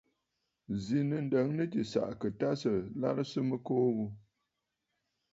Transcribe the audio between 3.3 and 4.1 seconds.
mɨkuu mya ghu.